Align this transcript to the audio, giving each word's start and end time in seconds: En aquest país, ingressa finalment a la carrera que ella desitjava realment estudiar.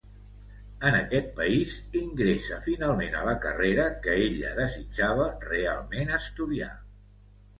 En 0.91 0.95
aquest 0.99 1.27
país, 1.39 1.73
ingressa 1.99 2.55
finalment 2.67 3.17
a 3.19 3.21
la 3.29 3.35
carrera 3.45 3.85
que 4.07 4.15
ella 4.29 4.55
desitjava 4.61 5.29
realment 5.47 6.17
estudiar. 6.19 6.71